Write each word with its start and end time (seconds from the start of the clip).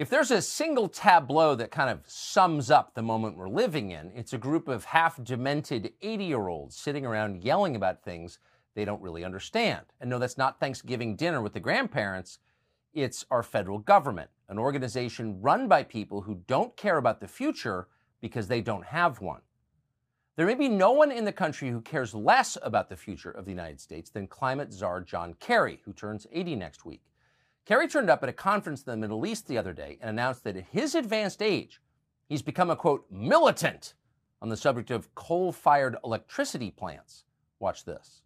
If 0.00 0.08
there's 0.08 0.30
a 0.30 0.40
single 0.40 0.88
tableau 0.88 1.54
that 1.56 1.70
kind 1.70 1.90
of 1.90 2.08
sums 2.08 2.70
up 2.70 2.94
the 2.94 3.02
moment 3.02 3.36
we're 3.36 3.50
living 3.50 3.90
in, 3.90 4.10
it's 4.14 4.32
a 4.32 4.38
group 4.38 4.66
of 4.66 4.86
half 4.86 5.22
demented 5.22 5.92
80 6.00 6.24
year 6.24 6.48
olds 6.48 6.74
sitting 6.74 7.04
around 7.04 7.44
yelling 7.44 7.76
about 7.76 8.02
things 8.02 8.38
they 8.74 8.86
don't 8.86 9.02
really 9.02 9.26
understand. 9.26 9.84
And 10.00 10.08
no, 10.08 10.18
that's 10.18 10.38
not 10.38 10.58
Thanksgiving 10.58 11.16
dinner 11.16 11.42
with 11.42 11.52
the 11.52 11.60
grandparents. 11.60 12.38
It's 12.94 13.26
our 13.30 13.42
federal 13.42 13.78
government, 13.78 14.30
an 14.48 14.58
organization 14.58 15.38
run 15.42 15.68
by 15.68 15.82
people 15.82 16.22
who 16.22 16.40
don't 16.46 16.74
care 16.78 16.96
about 16.96 17.20
the 17.20 17.28
future 17.28 17.88
because 18.22 18.48
they 18.48 18.62
don't 18.62 18.86
have 18.86 19.20
one. 19.20 19.42
There 20.36 20.46
may 20.46 20.54
be 20.54 20.70
no 20.70 20.92
one 20.92 21.12
in 21.12 21.26
the 21.26 21.30
country 21.30 21.68
who 21.68 21.82
cares 21.82 22.14
less 22.14 22.56
about 22.62 22.88
the 22.88 22.96
future 22.96 23.32
of 23.32 23.44
the 23.44 23.52
United 23.52 23.78
States 23.78 24.08
than 24.08 24.28
climate 24.28 24.72
czar 24.72 25.02
John 25.02 25.34
Kerry, 25.34 25.82
who 25.84 25.92
turns 25.92 26.26
80 26.32 26.56
next 26.56 26.86
week. 26.86 27.02
Kerry 27.66 27.88
turned 27.88 28.10
up 28.10 28.22
at 28.22 28.28
a 28.28 28.32
conference 28.32 28.82
in 28.82 28.90
the 28.90 28.96
Middle 28.96 29.24
East 29.26 29.46
the 29.46 29.58
other 29.58 29.72
day 29.72 29.98
and 30.00 30.10
announced 30.10 30.44
that 30.44 30.56
at 30.56 30.64
his 30.70 30.94
advanced 30.94 31.42
age, 31.42 31.80
he's 32.28 32.42
become 32.42 32.70
a 32.70 32.76
quote, 32.76 33.04
militant 33.10 33.94
on 34.42 34.48
the 34.48 34.56
subject 34.56 34.90
of 34.90 35.14
coal 35.14 35.52
fired 35.52 35.96
electricity 36.04 36.70
plants. 36.70 37.24
Watch 37.58 37.84
this. 37.84 38.22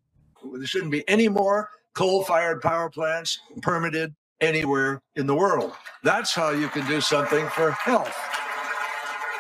There 0.53 0.67
shouldn't 0.67 0.93
be 0.93 1.07
any 1.09 1.29
more 1.29 1.69
coal 1.95 2.25
fired 2.25 2.61
power 2.63 2.89
plants 2.91 3.39
permitted 3.63 4.15
anywhere 4.41 5.03
in 5.17 5.27
the 5.27 5.35
world. 5.35 5.73
That's 6.03 6.35
how 6.35 6.51
you 6.51 6.69
can 6.69 6.87
do 6.87 7.01
something 7.01 7.49
for 7.49 7.73
health. 7.73 8.17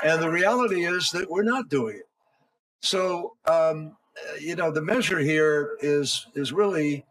And 0.04 0.20
the 0.22 0.30
reality 0.30 0.84
is 0.84 1.10
that 1.10 1.30
we're 1.30 1.44
not 1.44 1.68
doing 1.68 1.96
it. 1.96 2.08
So, 2.80 3.36
um, 3.46 3.96
you 4.40 4.56
know, 4.56 4.70
the 4.70 4.82
measure 4.82 5.18
here 5.18 5.76
is 5.80 6.26
is 6.34 6.52
really 6.52 7.04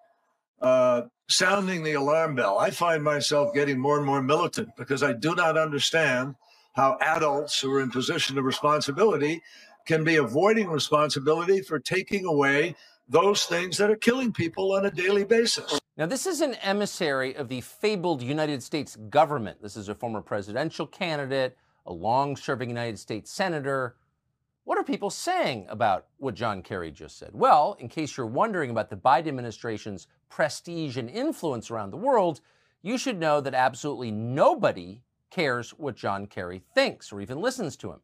uh, 0.63 1.03
sounding 1.29 1.83
the 1.83 1.93
alarm 1.93 2.35
bell. 2.35 2.57
I 2.57 2.71
find 2.71 3.03
myself 3.03 3.53
getting 3.53 3.77
more 3.79 3.97
and 3.97 4.05
more 4.05 4.21
militant 4.21 4.69
because 4.77 5.03
I 5.03 5.13
do 5.13 5.35
not 5.35 5.57
understand 5.57 6.35
how 6.73 6.97
adults 7.01 7.59
who 7.59 7.71
are 7.73 7.81
in 7.81 7.91
position 7.91 8.37
of 8.37 8.45
responsibility 8.45 9.41
can 9.85 10.03
be 10.03 10.15
avoiding 10.15 10.69
responsibility 10.69 11.61
for 11.61 11.79
taking 11.79 12.25
away 12.25 12.75
those 13.09 13.43
things 13.43 13.77
that 13.77 13.91
are 13.91 13.97
killing 13.97 14.31
people 14.31 14.73
on 14.73 14.85
a 14.85 14.91
daily 14.91 15.25
basis. 15.25 15.79
Now, 15.97 16.05
this 16.05 16.25
is 16.25 16.41
an 16.41 16.55
emissary 16.55 17.35
of 17.35 17.49
the 17.49 17.61
fabled 17.61 18.23
United 18.23 18.63
States 18.63 18.95
government. 19.09 19.61
This 19.61 19.75
is 19.75 19.89
a 19.89 19.95
former 19.95 20.21
presidential 20.21 20.87
candidate, 20.87 21.57
a 21.85 21.93
long 21.93 22.35
serving 22.35 22.69
United 22.69 22.97
States 22.97 23.31
senator. 23.31 23.95
What 24.65 24.77
are 24.77 24.83
people 24.83 25.09
saying 25.09 25.65
about 25.67 26.05
what 26.17 26.35
John 26.35 26.61
Kerry 26.61 26.89
just 26.89 27.17
said? 27.17 27.31
Well, 27.33 27.75
in 27.79 27.89
case 27.89 28.15
you're 28.15 28.25
wondering 28.25 28.69
about 28.69 28.89
the 28.89 28.95
Biden 28.95 29.27
administration's 29.27 30.07
prestige 30.29 30.95
and 30.95 31.09
influence 31.09 31.69
around 31.69 31.91
the 31.91 31.97
world, 31.97 32.39
you 32.81 32.97
should 32.97 33.19
know 33.19 33.41
that 33.41 33.53
absolutely 33.53 34.09
nobody 34.09 35.01
cares 35.29 35.71
what 35.71 35.97
John 35.97 36.27
Kerry 36.27 36.63
thinks 36.73 37.11
or 37.11 37.19
even 37.19 37.41
listens 37.41 37.75
to 37.77 37.91
him. 37.91 37.99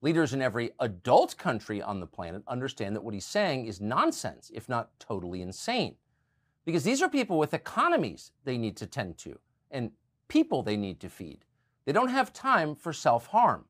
Leaders 0.00 0.32
in 0.32 0.42
every 0.42 0.70
adult 0.78 1.36
country 1.38 1.82
on 1.82 1.98
the 1.98 2.06
planet 2.06 2.42
understand 2.46 2.94
that 2.94 3.02
what 3.02 3.14
he's 3.14 3.26
saying 3.26 3.66
is 3.66 3.80
nonsense, 3.80 4.50
if 4.54 4.68
not 4.68 4.90
totally 5.00 5.42
insane. 5.42 5.96
Because 6.64 6.84
these 6.84 7.02
are 7.02 7.08
people 7.08 7.38
with 7.38 7.54
economies 7.54 8.30
they 8.44 8.58
need 8.58 8.76
to 8.76 8.86
tend 8.86 9.18
to 9.18 9.38
and 9.72 9.90
people 10.28 10.62
they 10.62 10.76
need 10.76 11.00
to 11.00 11.08
feed. 11.08 11.44
They 11.84 11.92
don't 11.92 12.10
have 12.10 12.32
time 12.32 12.76
for 12.76 12.92
self 12.92 13.26
harm. 13.26 13.64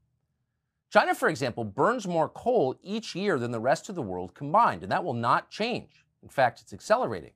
China, 0.90 1.14
for 1.14 1.28
example, 1.28 1.64
burns 1.64 2.06
more 2.06 2.28
coal 2.28 2.76
each 2.82 3.14
year 3.14 3.38
than 3.38 3.50
the 3.50 3.60
rest 3.60 3.88
of 3.88 3.94
the 3.94 4.02
world 4.02 4.34
combined, 4.34 4.82
and 4.82 4.92
that 4.92 5.04
will 5.04 5.14
not 5.14 5.50
change. 5.50 6.04
In 6.22 6.28
fact, 6.28 6.60
it's 6.60 6.72
accelerating. 6.72 7.32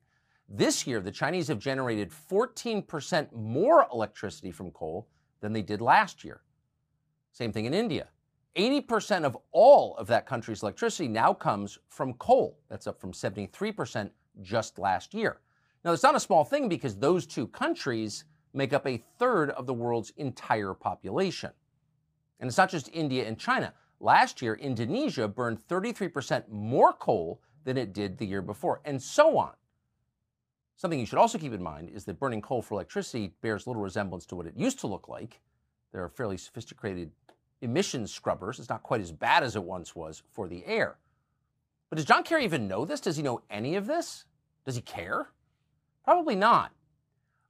This 0.47 0.85
year, 0.87 0.99
the 0.99 1.11
Chinese 1.11 1.47
have 1.47 1.59
generated 1.59 2.11
14% 2.11 3.33
more 3.33 3.87
electricity 3.93 4.51
from 4.51 4.71
coal 4.71 5.07
than 5.41 5.53
they 5.53 5.61
did 5.61 5.81
last 5.81 6.23
year. 6.23 6.41
Same 7.31 7.51
thing 7.51 7.65
in 7.65 7.73
India. 7.73 8.07
80% 8.57 9.23
of 9.23 9.37
all 9.51 9.95
of 9.95 10.07
that 10.07 10.25
country's 10.25 10.61
electricity 10.61 11.07
now 11.07 11.33
comes 11.33 11.77
from 11.87 12.13
coal. 12.15 12.59
That's 12.69 12.87
up 12.87 12.99
from 12.99 13.13
73% 13.13 14.09
just 14.41 14.77
last 14.77 15.13
year. 15.13 15.39
Now, 15.85 15.93
it's 15.93 16.03
not 16.03 16.15
a 16.15 16.19
small 16.19 16.43
thing 16.43 16.67
because 16.67 16.95
those 16.95 17.25
two 17.25 17.47
countries 17.47 18.25
make 18.53 18.73
up 18.73 18.85
a 18.85 19.03
third 19.17 19.51
of 19.51 19.65
the 19.67 19.73
world's 19.73 20.11
entire 20.17 20.73
population. 20.73 21.51
And 22.41 22.47
it's 22.47 22.57
not 22.57 22.69
just 22.69 22.89
India 22.91 23.25
and 23.25 23.39
China. 23.39 23.73
Last 24.01 24.41
year, 24.41 24.55
Indonesia 24.55 25.27
burned 25.27 25.59
33% 25.67 26.49
more 26.49 26.91
coal 26.91 27.39
than 27.63 27.77
it 27.77 27.93
did 27.93 28.17
the 28.17 28.25
year 28.25 28.41
before, 28.41 28.81
and 28.83 29.01
so 29.01 29.37
on. 29.37 29.53
Something 30.75 30.99
you 30.99 31.05
should 31.05 31.19
also 31.19 31.37
keep 31.37 31.53
in 31.53 31.61
mind 31.61 31.91
is 31.93 32.05
that 32.05 32.19
burning 32.19 32.41
coal 32.41 32.63
for 32.63 32.73
electricity 32.73 33.35
bears 33.41 33.67
little 33.67 33.83
resemblance 33.83 34.25
to 34.25 34.35
what 34.35 34.47
it 34.47 34.57
used 34.57 34.79
to 34.79 34.87
look 34.87 35.07
like. 35.07 35.39
There 35.91 36.03
are 36.03 36.09
fairly 36.09 36.37
sophisticated 36.37 37.11
emissions 37.61 38.11
scrubbers. 38.11 38.59
It's 38.59 38.69
not 38.69 38.81
quite 38.81 39.01
as 39.01 39.11
bad 39.11 39.43
as 39.43 39.55
it 39.55 39.63
once 39.63 39.95
was 39.95 40.23
for 40.31 40.47
the 40.47 40.65
air. 40.65 40.97
But 41.91 41.97
does 41.97 42.05
John 42.05 42.23
Kerry 42.23 42.43
even 42.43 42.67
know 42.67 42.85
this? 42.85 43.01
Does 43.01 43.17
he 43.17 43.21
know 43.21 43.43
any 43.51 43.75
of 43.75 43.85
this? 43.85 44.25
Does 44.65 44.75
he 44.75 44.81
care? 44.81 45.27
Probably 46.03 46.35
not. 46.35 46.71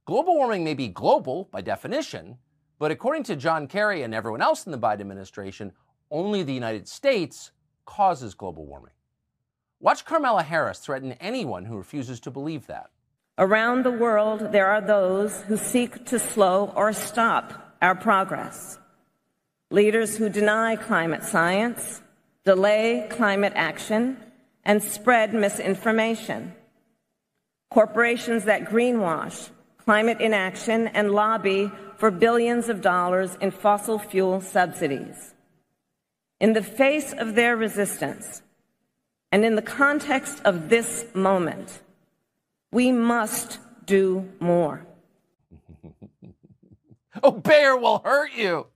Global 0.04 0.34
warming 0.34 0.64
may 0.64 0.74
be 0.74 0.88
global 0.88 1.48
by 1.50 1.62
definition, 1.62 2.36
but 2.82 2.90
according 2.90 3.22
to 3.22 3.36
John 3.36 3.68
Kerry 3.68 4.02
and 4.02 4.12
everyone 4.12 4.42
else 4.42 4.66
in 4.66 4.72
the 4.72 4.76
Biden 4.76 5.02
administration, 5.02 5.70
only 6.10 6.42
the 6.42 6.52
United 6.52 6.88
States 6.88 7.52
causes 7.86 8.34
global 8.34 8.66
warming. 8.66 8.90
Watch 9.78 10.04
Kamala 10.04 10.42
Harris 10.42 10.80
threaten 10.80 11.12
anyone 11.20 11.64
who 11.64 11.76
refuses 11.76 12.18
to 12.18 12.32
believe 12.32 12.66
that. 12.66 12.90
Around 13.38 13.84
the 13.84 13.92
world, 13.92 14.50
there 14.50 14.66
are 14.66 14.80
those 14.80 15.42
who 15.42 15.56
seek 15.56 16.06
to 16.06 16.18
slow 16.18 16.72
or 16.74 16.92
stop 16.92 17.76
our 17.80 17.94
progress. 17.94 18.80
Leaders 19.70 20.16
who 20.16 20.28
deny 20.28 20.74
climate 20.74 21.22
science, 21.22 22.02
delay 22.44 23.06
climate 23.10 23.52
action, 23.54 24.16
and 24.64 24.82
spread 24.82 25.32
misinformation. 25.32 26.52
Corporations 27.70 28.42
that 28.46 28.64
greenwash, 28.64 29.50
climate 29.84 30.20
inaction, 30.20 30.86
and 30.88 31.10
lobby 31.10 31.70
for 31.96 32.10
billions 32.10 32.68
of 32.68 32.80
dollars 32.80 33.36
in 33.40 33.50
fossil 33.50 33.98
fuel 33.98 34.40
subsidies. 34.40 35.34
In 36.40 36.52
the 36.52 36.62
face 36.62 37.12
of 37.12 37.34
their 37.34 37.56
resistance, 37.56 38.42
and 39.30 39.44
in 39.44 39.54
the 39.54 39.62
context 39.62 40.40
of 40.44 40.68
this 40.68 41.06
moment, 41.14 41.80
we 42.70 42.92
must 42.92 43.58
do 43.86 44.28
more. 44.40 44.86
Oh, 47.22 47.28
Obey 47.28 47.70
will 47.78 48.00
hurt 48.02 48.32
you. 48.34 48.68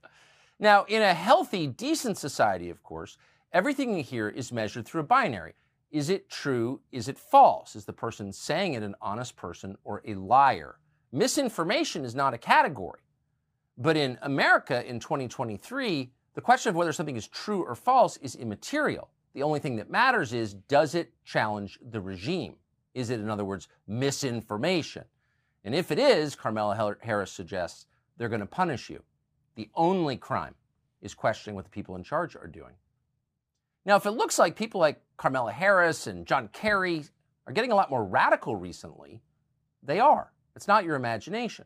Now, 0.59 0.83
in 0.83 1.01
a 1.01 1.15
healthy, 1.15 1.65
decent 1.65 2.19
society, 2.19 2.69
of 2.69 2.83
course, 2.83 3.17
everything 3.51 3.97
you 3.97 4.03
hear 4.03 4.29
is 4.29 4.51
measured 4.51 4.85
through 4.85 5.01
a 5.01 5.05
binary. 5.05 5.55
Is 5.89 6.11
it 6.11 6.29
true? 6.29 6.79
Is 6.91 7.07
it 7.07 7.17
false? 7.17 7.75
Is 7.75 7.85
the 7.85 7.93
person 7.93 8.31
saying 8.31 8.75
it 8.75 8.83
an 8.83 8.93
honest 9.01 9.35
person 9.35 9.75
or 9.83 10.03
a 10.05 10.13
liar? 10.13 10.75
Misinformation 11.11 12.03
is 12.03 12.15
not 12.15 12.33
a 12.33 12.37
category. 12.37 12.99
But 13.77 13.95
in 13.95 14.17
America 14.21 14.85
in 14.87 14.99
2023, 14.99 16.11
the 16.33 16.41
question 16.41 16.69
of 16.69 16.75
whether 16.75 16.91
something 16.91 17.15
is 17.15 17.27
true 17.27 17.63
or 17.63 17.75
false 17.75 18.17
is 18.17 18.35
immaterial. 18.35 19.09
The 19.33 19.43
only 19.43 19.59
thing 19.59 19.75
that 19.75 19.89
matters 19.89 20.33
is 20.33 20.53
does 20.53 20.95
it 20.95 21.13
challenge 21.23 21.79
the 21.81 22.01
regime? 22.01 22.55
Is 22.93 23.11
it, 23.11 23.19
in 23.19 23.29
other 23.29 23.45
words, 23.45 23.67
misinformation? 23.87 25.03
And 25.63 25.75
if 25.75 25.91
it 25.91 25.99
is, 25.99 26.35
Kamala 26.35 26.97
Harris 27.01 27.31
suggests, 27.31 27.85
they're 28.17 28.29
going 28.29 28.41
to 28.41 28.47
punish 28.47 28.89
you. 28.89 29.03
The 29.55 29.69
only 29.75 30.17
crime 30.17 30.55
is 31.01 31.13
questioning 31.13 31.55
what 31.55 31.65
the 31.65 31.71
people 31.71 31.95
in 31.95 32.03
charge 32.03 32.35
are 32.35 32.47
doing. 32.47 32.73
Now, 33.85 33.95
if 33.95 34.05
it 34.05 34.11
looks 34.11 34.39
like 34.39 34.55
people 34.55 34.81
like 34.81 35.01
Kamala 35.17 35.51
Harris 35.51 36.07
and 36.07 36.25
John 36.25 36.49
Kerry 36.49 37.05
are 37.45 37.53
getting 37.53 37.71
a 37.71 37.75
lot 37.75 37.89
more 37.89 38.03
radical 38.03 38.55
recently, 38.55 39.21
they 39.83 39.99
are. 39.99 40.31
It's 40.57 40.67
not 40.67 40.85
your 40.85 40.95
imagination. 40.95 41.65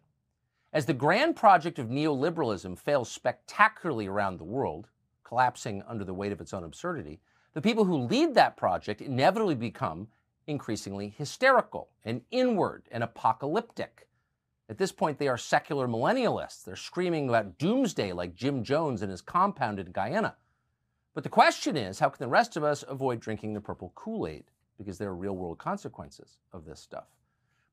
As 0.74 0.86
the 0.86 0.94
grand 0.94 1.38
project 1.38 1.80
of 1.80 1.88
neoliberalism 1.88 2.78
fails 2.78 3.10
spectacularly 3.10 4.06
around 4.06 4.38
the 4.38 4.44
world, 4.44 4.90
collapsing 5.24 5.82
under 5.88 6.04
the 6.04 6.14
weight 6.14 6.34
of 6.34 6.42
its 6.42 6.54
own 6.54 6.66
absurdity, 6.66 7.22
the 7.54 7.62
people 7.62 7.86
who 7.86 7.96
lead 7.96 8.36
that 8.36 8.58
project 8.58 9.00
inevitably 9.00 9.56
become 9.56 10.10
increasingly 10.46 11.08
hysterical 11.08 11.88
and 12.04 12.24
inward 12.32 12.90
and 12.92 13.02
apocalyptic. 13.02 14.10
At 14.68 14.78
this 14.78 14.92
point, 14.92 15.20
they 15.20 15.30
are 15.30 15.38
secular 15.38 15.88
millennialists. 15.88 16.66
They're 16.66 16.76
screaming 16.76 17.30
about 17.30 17.58
doomsday 17.58 18.12
like 18.12 18.36
Jim 18.36 18.62
Jones 18.62 19.04
and 19.04 19.10
his 19.10 19.22
compound 19.22 19.80
in 19.80 19.94
Guyana. 19.94 20.36
But 21.14 21.24
the 21.24 21.30
question 21.30 21.78
is 21.78 22.00
how 22.00 22.10
can 22.10 22.26
the 22.26 22.30
rest 22.30 22.58
of 22.58 22.66
us 22.66 22.84
avoid 22.86 23.22
drinking 23.22 23.54
the 23.54 23.62
purple 23.62 23.94
Kool 23.96 24.28
Aid? 24.28 24.52
Because 24.78 24.98
there 24.98 25.12
are 25.12 25.16
real 25.16 25.38
world 25.38 25.60
consequences 25.60 26.40
of 26.52 26.66
this 26.66 26.82
stuff. 26.82 27.08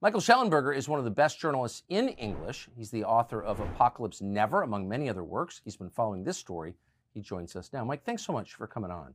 Michael 0.00 0.20
Shellenberger 0.20 0.76
is 0.76 0.88
one 0.88 1.00
of 1.00 1.04
the 1.04 1.10
best 1.10 1.40
journalists 1.40 1.82
in 1.88 2.10
English. 2.10 2.68
He's 2.76 2.92
the 2.92 3.02
author 3.02 3.42
of 3.42 3.58
Apocalypse 3.58 4.22
Never, 4.22 4.62
among 4.62 4.88
many 4.88 5.08
other 5.08 5.24
works. 5.24 5.60
He's 5.64 5.74
been 5.74 5.90
following 5.90 6.22
this 6.22 6.38
story. 6.38 6.76
He 7.14 7.20
joins 7.20 7.56
us 7.56 7.70
now. 7.72 7.84
Mike, 7.84 8.04
thanks 8.04 8.24
so 8.24 8.32
much 8.32 8.54
for 8.54 8.68
coming 8.68 8.92
on. 8.92 9.12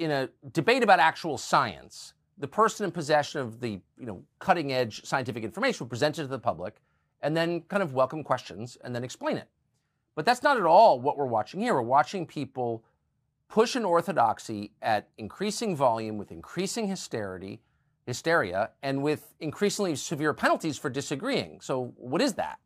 In 0.00 0.10
a 0.10 0.28
debate 0.52 0.82
about 0.82 0.98
actual 0.98 1.38
science, 1.38 2.14
the 2.36 2.48
person 2.48 2.84
in 2.84 2.90
possession 2.90 3.42
of 3.42 3.60
the 3.60 3.80
you 3.96 4.06
know, 4.06 4.24
cutting 4.40 4.72
edge 4.72 5.04
scientific 5.04 5.44
information 5.44 5.84
will 5.84 5.88
present 5.88 6.18
it 6.18 6.22
to 6.22 6.28
the 6.28 6.36
public 6.36 6.82
and 7.22 7.36
then 7.36 7.60
kind 7.68 7.84
of 7.84 7.94
welcome 7.94 8.24
questions 8.24 8.76
and 8.82 8.92
then 8.92 9.04
explain 9.04 9.36
it. 9.36 9.48
But 10.16 10.24
that's 10.24 10.42
not 10.42 10.56
at 10.56 10.64
all 10.64 11.00
what 11.00 11.16
we're 11.16 11.26
watching 11.26 11.60
here. 11.60 11.74
We're 11.74 11.82
watching 11.82 12.26
people 12.26 12.82
push 13.48 13.76
an 13.76 13.84
orthodoxy 13.84 14.72
at 14.82 15.10
increasing 15.16 15.76
volume 15.76 16.18
with 16.18 16.32
increasing 16.32 16.88
hysteria, 16.88 17.58
hysteria, 18.06 18.70
and 18.82 19.02
with 19.02 19.34
increasingly 19.40 19.96
severe 19.96 20.34
penalties 20.34 20.78
for 20.78 20.90
disagreeing. 20.90 21.60
So, 21.60 21.92
what 21.96 22.20
is 22.20 22.34
that? 22.34 22.58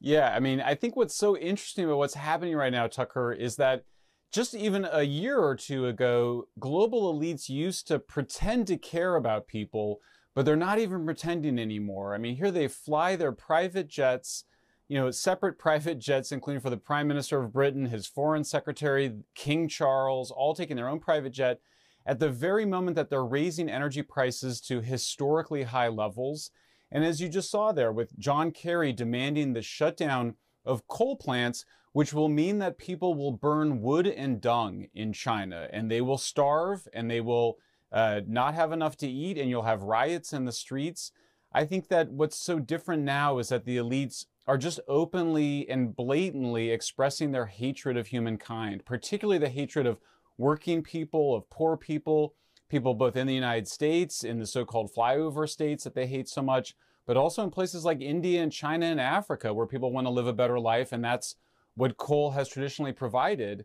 Yeah, 0.00 0.32
I 0.34 0.40
mean, 0.40 0.60
I 0.60 0.74
think 0.74 0.96
what's 0.96 1.16
so 1.16 1.36
interesting 1.36 1.84
about 1.84 1.98
what's 1.98 2.14
happening 2.14 2.54
right 2.54 2.72
now, 2.72 2.86
Tucker, 2.86 3.32
is 3.32 3.56
that 3.56 3.84
just 4.32 4.54
even 4.54 4.86
a 4.90 5.02
year 5.02 5.38
or 5.38 5.54
two 5.54 5.86
ago, 5.86 6.48
global 6.58 7.12
elites 7.14 7.48
used 7.48 7.88
to 7.88 7.98
pretend 7.98 8.66
to 8.66 8.76
care 8.76 9.16
about 9.16 9.46
people, 9.46 10.00
but 10.34 10.44
they're 10.44 10.56
not 10.56 10.78
even 10.78 11.04
pretending 11.04 11.58
anymore. 11.58 12.14
I 12.14 12.18
mean, 12.18 12.36
here 12.36 12.50
they 12.50 12.68
fly 12.68 13.16
their 13.16 13.32
private 13.32 13.88
jets, 13.88 14.44
you 14.88 14.98
know, 14.98 15.10
separate 15.10 15.58
private 15.58 15.98
jets, 15.98 16.32
including 16.32 16.60
for 16.60 16.70
the 16.70 16.76
Prime 16.76 17.08
Minister 17.08 17.42
of 17.42 17.52
Britain, 17.52 17.86
his 17.86 18.06
Foreign 18.06 18.44
Secretary, 18.44 19.12
King 19.34 19.68
Charles, 19.68 20.30
all 20.30 20.54
taking 20.54 20.76
their 20.76 20.88
own 20.88 21.00
private 21.00 21.32
jet 21.32 21.60
at 22.06 22.20
the 22.20 22.30
very 22.30 22.64
moment 22.64 22.94
that 22.96 23.10
they're 23.10 23.24
raising 23.24 23.68
energy 23.68 24.02
prices 24.02 24.60
to 24.62 24.80
historically 24.80 25.64
high 25.64 25.88
levels. 25.88 26.50
And 26.92 27.04
as 27.04 27.20
you 27.20 27.28
just 27.28 27.50
saw 27.50 27.72
there 27.72 27.92
with 27.92 28.16
John 28.18 28.52
Kerry 28.52 28.92
demanding 28.92 29.52
the 29.52 29.62
shutdown 29.62 30.36
of 30.64 30.86
coal 30.86 31.16
plants, 31.16 31.64
which 31.92 32.12
will 32.12 32.28
mean 32.28 32.58
that 32.58 32.78
people 32.78 33.14
will 33.14 33.32
burn 33.32 33.82
wood 33.82 34.06
and 34.06 34.40
dung 34.40 34.86
in 34.94 35.12
China 35.12 35.68
and 35.72 35.90
they 35.90 36.00
will 36.00 36.18
starve 36.18 36.86
and 36.92 37.10
they 37.10 37.20
will 37.20 37.58
uh, 37.90 38.20
not 38.26 38.54
have 38.54 38.70
enough 38.70 38.96
to 38.98 39.08
eat 39.08 39.36
and 39.36 39.50
you'll 39.50 39.62
have 39.62 39.82
riots 39.82 40.32
in 40.32 40.44
the 40.44 40.52
streets. 40.52 41.10
I 41.52 41.64
think 41.64 41.88
that 41.88 42.10
what's 42.10 42.38
so 42.38 42.58
different 42.58 43.02
now 43.02 43.38
is 43.38 43.48
that 43.48 43.64
the 43.64 43.78
elites 43.78 44.26
are 44.46 44.58
just 44.58 44.78
openly 44.86 45.68
and 45.68 45.96
blatantly 45.96 46.70
expressing 46.70 47.32
their 47.32 47.46
hatred 47.46 47.96
of 47.96 48.08
humankind, 48.08 48.84
particularly 48.84 49.38
the 49.38 49.48
hatred 49.48 49.86
of 49.86 49.98
working 50.38 50.82
people, 50.82 51.34
of 51.34 51.48
poor 51.50 51.76
people, 51.76 52.34
people 52.68 52.94
both 52.94 53.16
in 53.16 53.26
the 53.26 53.34
United 53.34 53.68
States, 53.68 54.24
in 54.24 54.38
the 54.38 54.46
so 54.46 54.64
called 54.64 54.90
flyover 54.94 55.48
states 55.48 55.84
that 55.84 55.94
they 55.94 56.06
hate 56.06 56.28
so 56.28 56.42
much, 56.42 56.74
but 57.06 57.16
also 57.16 57.42
in 57.44 57.50
places 57.50 57.84
like 57.84 58.00
India 58.00 58.42
and 58.42 58.52
China 58.52 58.86
and 58.86 59.00
Africa 59.00 59.54
where 59.54 59.66
people 59.66 59.92
want 59.92 60.06
to 60.06 60.10
live 60.10 60.26
a 60.26 60.32
better 60.32 60.58
life. 60.58 60.92
And 60.92 61.04
that's 61.04 61.36
what 61.74 61.96
coal 61.96 62.32
has 62.32 62.48
traditionally 62.48 62.92
provided. 62.92 63.64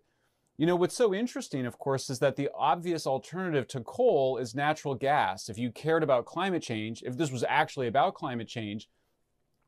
You 0.58 0.68
know, 0.68 0.76
what's 0.76 0.96
so 0.96 1.14
interesting, 1.14 1.66
of 1.66 1.80
course, 1.80 2.10
is 2.10 2.20
that 2.20 2.36
the 2.36 2.50
obvious 2.56 3.08
alternative 3.08 3.68
to 3.70 3.82
coal 3.82 4.38
is 4.38 4.54
natural 4.54 4.94
gas. 4.94 5.50
If 5.50 5.58
you 5.58 5.72
cared 5.72 6.04
about 6.04 6.26
climate 6.26 6.62
change, 6.62 7.02
if 7.04 7.18
this 7.18 7.32
was 7.32 7.44
actually 7.48 7.88
about 7.88 8.14
climate 8.14 8.48
change, 8.48 8.88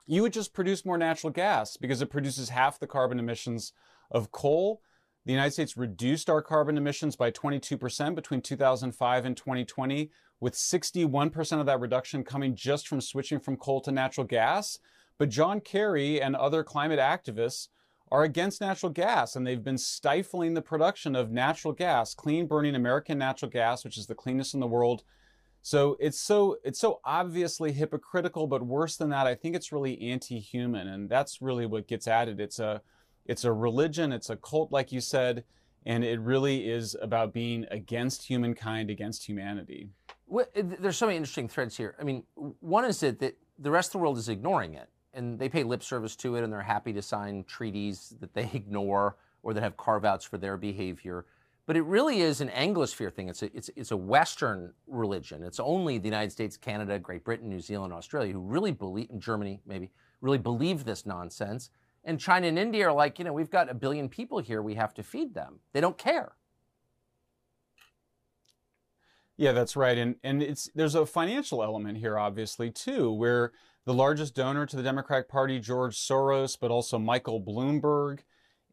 you 0.06 0.21
would 0.21 0.33
just 0.33 0.53
produce 0.53 0.85
more 0.85 0.97
natural 0.97 1.31
gas 1.31 1.77
because 1.77 2.01
it 2.01 2.11
produces 2.11 2.49
half 2.49 2.77
the 2.77 2.85
carbon 2.85 3.17
emissions 3.17 3.73
of 4.11 4.31
coal. 4.31 4.81
The 5.25 5.31
United 5.31 5.51
States 5.51 5.77
reduced 5.77 6.29
our 6.29 6.41
carbon 6.41 6.77
emissions 6.77 7.15
by 7.15 7.31
22% 7.31 8.15
between 8.15 8.41
2005 8.41 9.25
and 9.25 9.37
2020, 9.37 10.11
with 10.41 10.53
61% 10.53 11.59
of 11.59 11.65
that 11.65 11.79
reduction 11.79 12.23
coming 12.23 12.55
just 12.55 12.87
from 12.87 12.99
switching 12.99 13.39
from 13.39 13.55
coal 13.55 13.79
to 13.81 13.91
natural 13.91 14.27
gas. 14.27 14.79
But 15.17 15.29
John 15.29 15.61
Kerry 15.61 16.21
and 16.21 16.35
other 16.35 16.63
climate 16.63 16.99
activists 16.99 17.69
are 18.11 18.23
against 18.23 18.59
natural 18.59 18.91
gas, 18.91 19.35
and 19.35 19.47
they've 19.47 19.63
been 19.63 19.77
stifling 19.77 20.53
the 20.53 20.61
production 20.61 21.15
of 21.15 21.31
natural 21.31 21.73
gas, 21.73 22.13
clean 22.13 22.45
burning 22.45 22.75
American 22.75 23.17
natural 23.17 23.49
gas, 23.49 23.85
which 23.85 23.97
is 23.97 24.07
the 24.07 24.15
cleanest 24.15 24.53
in 24.53 24.59
the 24.59 24.67
world. 24.67 25.03
So 25.61 25.95
it's 26.01 26.19
so 26.19 26.57
it's 26.65 26.79
so 26.79 26.99
obviously 27.05 27.71
hypocritical, 27.71 28.47
but 28.47 28.61
worse 28.65 28.97
than 28.97 29.09
that, 29.11 29.25
I 29.25 29.35
think 29.35 29.55
it's 29.55 29.71
really 29.71 30.01
anti-human, 30.01 30.89
and 30.89 31.09
that's 31.09 31.41
really 31.41 31.65
what 31.65 31.87
gets 31.87 32.05
at 32.05 32.27
it. 32.27 32.41
It's 32.41 32.59
a 32.59 32.81
it's 33.25 33.43
a 33.45 33.51
religion, 33.51 34.11
it's 34.11 34.29
a 34.29 34.35
cult, 34.35 34.71
like 34.71 34.91
you 34.91 35.01
said, 35.01 35.43
and 35.85 36.03
it 36.03 36.19
really 36.19 36.69
is 36.69 36.95
about 37.01 37.33
being 37.33 37.65
against 37.71 38.23
humankind, 38.23 38.89
against 38.89 39.25
humanity. 39.25 39.89
Well, 40.27 40.45
there's 40.55 40.97
so 40.97 41.05
many 41.05 41.17
interesting 41.17 41.47
threads 41.47 41.77
here. 41.77 41.95
I 41.99 42.03
mean, 42.03 42.23
one 42.35 42.85
is 42.85 42.99
that, 43.01 43.19
that 43.19 43.37
the 43.59 43.71
rest 43.71 43.89
of 43.89 43.93
the 43.93 43.97
world 43.99 44.17
is 44.17 44.29
ignoring 44.29 44.73
it, 44.73 44.89
and 45.13 45.37
they 45.37 45.49
pay 45.49 45.63
lip 45.63 45.83
service 45.83 46.15
to 46.17 46.35
it, 46.35 46.43
and 46.43 46.51
they're 46.51 46.61
happy 46.61 46.93
to 46.93 47.01
sign 47.01 47.43
treaties 47.43 48.15
that 48.19 48.33
they 48.33 48.49
ignore 48.53 49.17
or 49.43 49.53
that 49.53 49.61
have 49.61 49.77
carve 49.77 50.05
outs 50.05 50.25
for 50.25 50.37
their 50.37 50.57
behavior. 50.57 51.25
But 51.65 51.77
it 51.77 51.83
really 51.83 52.21
is 52.21 52.41
an 52.41 52.49
Anglosphere 52.49 53.13
thing. 53.13 53.29
It's 53.29 53.41
a, 53.41 53.55
it's, 53.55 53.69
it's 53.75 53.91
a 53.91 53.97
Western 53.97 54.73
religion. 54.87 55.43
It's 55.43 55.59
only 55.59 55.97
the 55.97 56.07
United 56.07 56.31
States, 56.31 56.57
Canada, 56.57 56.99
Great 56.99 57.23
Britain, 57.23 57.47
New 57.47 57.61
Zealand, 57.61 57.93
Australia 57.93 58.33
who 58.33 58.39
really 58.39 58.71
believe, 58.71 59.09
in 59.09 59.19
Germany 59.19 59.61
maybe, 59.65 59.89
really 60.19 60.37
believe 60.37 60.83
this 60.83 61.05
nonsense. 61.05 61.69
And 62.03 62.19
China 62.19 62.47
and 62.47 62.59
India 62.59 62.88
are 62.88 62.94
like, 62.94 63.17
you 63.17 63.25
know, 63.25 63.33
we've 63.33 63.50
got 63.50 63.69
a 63.69 63.73
billion 63.73 64.09
people 64.09 64.39
here, 64.39 64.61
we 64.61 64.75
have 64.75 64.94
to 64.95 65.03
feed 65.03 65.33
them. 65.33 65.59
They 65.71 65.81
don't 65.81 65.97
care. 65.97 66.33
Yeah, 69.38 69.51
that's 69.51 69.75
right. 69.75 69.97
And 69.97 70.15
and 70.23 70.44
it's 70.44 70.69
there's 70.75 70.95
a 70.95 71.05
financial 71.05 71.63
element 71.63 71.97
here 71.97 72.19
obviously 72.19 72.69
too, 72.69 73.11
where 73.11 73.51
the 73.85 73.94
largest 73.94 74.35
donor 74.35 74.65
to 74.65 74.75
the 74.75 74.83
Democratic 74.83 75.27
Party, 75.27 75.59
George 75.59 75.97
Soros, 75.97 76.57
but 76.59 76.71
also 76.71 77.00
Michael 77.00 77.41
Bloomberg 77.41 78.19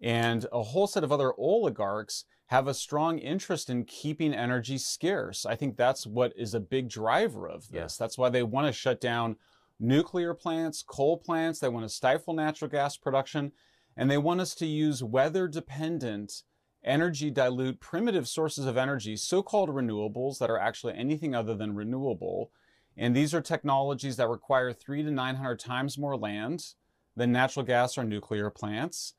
and 0.00 0.46
a 0.52 0.62
whole 0.62 0.86
set 0.86 1.04
of 1.04 1.12
other 1.12 1.32
oligarchs 1.36 2.24
have 2.46 2.66
a 2.66 2.74
strong 2.74 3.18
interest 3.18 3.70
in 3.70 3.84
keeping 3.84 4.34
energy 4.34 4.76
scarce. 4.76 5.46
I 5.46 5.54
think 5.54 5.76
that's 5.76 6.06
what 6.06 6.32
is 6.36 6.52
a 6.52 6.60
big 6.60 6.88
driver 6.88 7.48
of 7.48 7.68
this. 7.70 7.96
That's 7.96 8.18
why 8.18 8.28
they 8.28 8.42
want 8.42 8.66
to 8.66 8.72
shut 8.72 9.00
down 9.00 9.36
nuclear 9.80 10.34
plants, 10.34 10.82
coal 10.82 11.16
plants. 11.16 11.58
They 11.58 11.68
want 11.68 11.84
to 11.84 11.94
stifle 11.94 12.34
natural 12.34 12.70
gas 12.70 12.96
production. 12.96 13.52
And 13.96 14.10
they 14.10 14.18
want 14.18 14.40
us 14.40 14.54
to 14.56 14.66
use 14.66 15.02
weather 15.02 15.48
dependent, 15.48 16.42
energy 16.84 17.30
dilute, 17.30 17.80
primitive 17.80 18.28
sources 18.28 18.66
of 18.66 18.76
energy, 18.76 19.16
so 19.16 19.42
called 19.42 19.70
renewables 19.70 20.38
that 20.38 20.50
are 20.50 20.58
actually 20.58 20.94
anything 20.94 21.34
other 21.34 21.54
than 21.54 21.74
renewable. 21.74 22.52
And 22.96 23.16
these 23.16 23.34
are 23.34 23.40
technologies 23.40 24.16
that 24.16 24.28
require 24.28 24.72
three 24.72 25.02
to 25.02 25.10
900 25.10 25.58
times 25.58 25.98
more 25.98 26.16
land 26.16 26.74
than 27.16 27.32
natural 27.32 27.64
gas 27.64 27.98
or 27.98 28.04
nuclear 28.04 28.50
plants. 28.50 29.14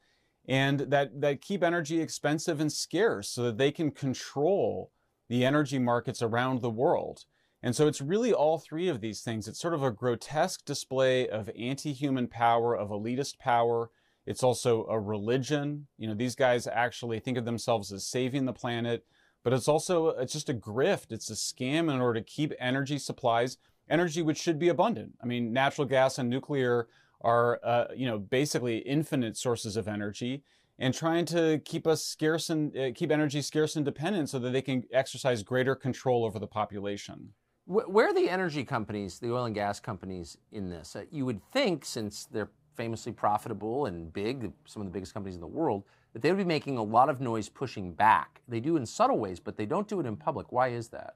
And 0.48 0.80
that, 0.82 1.22
that 1.22 1.42
keep 1.42 1.64
energy 1.64 2.02
expensive 2.02 2.60
and 2.60 2.72
scarce 2.72 3.30
so 3.30 3.44
that 3.44 3.58
they 3.58 3.72
can 3.72 3.92
control 3.92 4.92
the 5.30 5.46
energy 5.46 5.80
markets 5.80 6.22
around 6.22 6.62
the 6.62 6.70
world. 6.70 7.26
And 7.64 7.76
so 7.76 7.88
it's 7.88 8.02
really 8.02 8.34
all 8.34 8.58
three 8.58 8.88
of 8.88 9.02
these 9.02 9.22
things. 9.22 9.48
It's 9.48 9.60
sort 9.60 9.74
of 9.74 9.84
a 9.84 9.92
grotesque 9.92 10.66
display 10.66 11.28
of 11.28 11.50
anti 11.58 11.94
human 11.94 12.28
power, 12.28 12.76
of 12.76 12.90
elitist 12.90 13.38
power. 13.38 13.92
It's 14.26 14.44
also 14.44 14.86
a 14.88 15.00
religion. 15.00 15.88
You 15.98 16.08
know, 16.08 16.16
these 16.16 16.36
guys 16.36 16.68
actually 16.68 17.20
think 17.20 17.38
of 17.38 17.46
themselves 17.46 17.92
as 17.92 18.04
saving 18.04 18.46
the 18.46 18.54
planet, 18.54 19.06
but 19.44 19.54
it's 19.54 19.68
also 19.68 20.10
it's 20.10 20.34
just 20.34 20.50
a 20.50 20.54
grift. 20.54 21.12
It's 21.12 21.30
a 21.30 21.34
scam 21.34 21.94
in 21.94 22.02
order 22.02 22.20
to 22.20 22.26
keep 22.26 22.54
energy 22.60 22.98
supplies, 22.98 23.58
energy 23.90 24.22
which 24.22 24.38
should 24.38 24.58
be 24.58 24.70
abundant. 24.70 25.14
I 25.22 25.26
mean, 25.26 25.54
natural 25.54 25.86
gas 25.86 26.18
and 26.18 26.30
nuclear 26.30 26.88
are, 27.22 27.60
uh, 27.64 27.86
you 27.96 28.08
know, 28.08 28.18
basically 28.18 28.80
infinite 28.80 29.38
sources 29.38 29.78
of 29.78 29.88
energy 29.88 30.44
and 30.80 30.96
trying 30.96 31.26
to 31.26 31.62
keep 31.64 31.86
us 31.86 32.04
scarce 32.04 32.50
and 32.50 32.76
uh, 32.76 32.92
keep 32.96 33.12
energy 33.12 33.42
scarce 33.42 33.76
and 33.76 33.86
dependent 33.86 34.30
so 34.30 34.40
that 34.40 34.52
they 34.52 34.64
can 34.64 34.84
exercise 34.92 35.44
greater 35.44 35.76
control 35.76 36.26
over 36.26 36.40
the 36.40 36.48
population. 36.48 37.34
Where 37.66 38.08
are 38.08 38.14
the 38.14 38.30
energy 38.30 38.64
companies, 38.64 39.20
the 39.20 39.32
oil 39.32 39.46
and 39.46 39.56
gas 39.56 39.80
companies 39.80 40.38
in 40.52 40.70
this? 40.70 40.96
Uh, 40.96 41.04
you 41.12 41.26
would 41.26 41.42
think, 41.52 41.86
since 41.86 42.26
they're 42.26 42.50
famously 42.76 43.12
profitable 43.12 43.86
and 43.86 44.12
big, 44.12 44.52
some 44.66 44.82
of 44.82 44.88
the 44.88 44.92
biggest 44.92 45.14
companies 45.14 45.36
in 45.36 45.42
the 45.42 45.48
world, 45.48 45.84
that 46.14 46.22
they 46.22 46.30
would 46.30 46.38
be 46.38 46.44
making 46.44 46.78
a 46.78 46.84
lot 46.84 47.10
of 47.10 47.22
noise 47.22 47.48
pushing 47.50 47.94
back. 47.94 48.42
They 48.48 48.60
do 48.60 48.76
in 48.78 48.86
subtle 48.86 49.20
ways, 49.20 49.40
but 49.40 49.56
they 49.56 49.66
don't 49.66 49.88
do 49.88 50.00
it 50.00 50.06
in 50.06 50.18
public. 50.18 50.52
Why 50.52 50.70
is 50.70 50.90
that? 50.90 51.16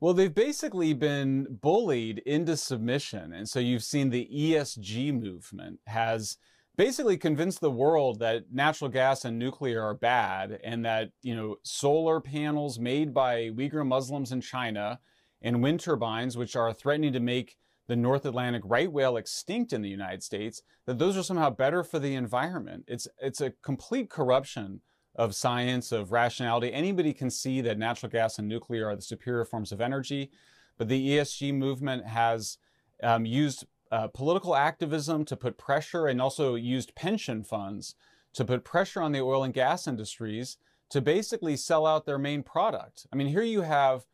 Well, 0.00 0.12
they've 0.12 0.34
basically 0.34 0.92
been 0.92 1.46
bullied 1.62 2.18
into 2.26 2.56
submission. 2.56 3.32
And 3.32 3.48
so 3.48 3.60
you've 3.60 3.84
seen 3.84 4.10
the 4.10 4.28
ESG 4.30 5.18
movement 5.18 5.80
has 5.86 6.36
basically 6.76 7.16
convinced 7.16 7.60
the 7.60 7.70
world 7.70 8.18
that 8.18 8.52
natural 8.52 8.90
gas 8.90 9.24
and 9.24 9.38
nuclear 9.38 9.82
are 9.82 9.94
bad 9.94 10.58
and 10.64 10.84
that, 10.84 11.10
you 11.22 11.34
know, 11.36 11.56
solar 11.62 12.20
panels 12.20 12.78
made 12.78 13.14
by 13.14 13.50
Uyghur 13.50 13.86
Muslims 13.86 14.32
in 14.32 14.40
China 14.40 14.98
and 15.44 15.62
wind 15.62 15.78
turbines, 15.78 16.36
which 16.36 16.56
are 16.56 16.72
threatening 16.72 17.12
to 17.12 17.20
make 17.20 17.56
the 17.86 17.94
North 17.94 18.24
Atlantic 18.24 18.62
right 18.64 18.90
whale 18.90 19.18
extinct 19.18 19.74
in 19.74 19.82
the 19.82 19.90
United 19.90 20.22
States, 20.22 20.62
that 20.86 20.98
those 20.98 21.18
are 21.18 21.22
somehow 21.22 21.50
better 21.50 21.84
for 21.84 21.98
the 21.98 22.14
environment. 22.14 22.84
It's, 22.88 23.06
it's 23.20 23.42
a 23.42 23.50
complete 23.62 24.08
corruption 24.08 24.80
of 25.14 25.34
science, 25.34 25.92
of 25.92 26.10
rationality. 26.10 26.72
Anybody 26.72 27.12
can 27.12 27.30
see 27.30 27.60
that 27.60 27.78
natural 27.78 28.10
gas 28.10 28.38
and 28.38 28.48
nuclear 28.48 28.88
are 28.88 28.96
the 28.96 29.02
superior 29.02 29.44
forms 29.44 29.70
of 29.70 29.82
energy, 29.82 30.30
but 30.78 30.88
the 30.88 31.10
ESG 31.10 31.54
movement 31.54 32.06
has 32.06 32.56
um, 33.02 33.26
used 33.26 33.66
uh, 33.92 34.08
political 34.08 34.56
activism 34.56 35.24
to 35.26 35.36
put 35.36 35.58
pressure 35.58 36.06
and 36.06 36.22
also 36.22 36.54
used 36.54 36.94
pension 36.94 37.44
funds 37.44 37.94
to 38.32 38.44
put 38.44 38.64
pressure 38.64 39.02
on 39.02 39.12
the 39.12 39.20
oil 39.20 39.44
and 39.44 39.54
gas 39.54 39.86
industries 39.86 40.56
to 40.88 41.00
basically 41.00 41.56
sell 41.56 41.86
out 41.86 42.06
their 42.06 42.18
main 42.18 42.42
product. 42.42 43.06
I 43.12 43.16
mean, 43.16 43.28
here 43.28 43.42
you 43.42 43.60
have 43.60 44.06